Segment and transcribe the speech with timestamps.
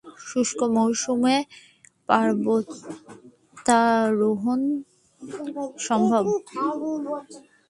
[0.27, 1.35] শুষ্ক মৌসুমে
[2.09, 2.71] পর্বতারোহণ
[5.79, 6.23] সম্ভব।